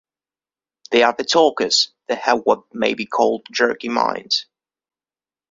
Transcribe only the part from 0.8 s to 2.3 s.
They are the talkers that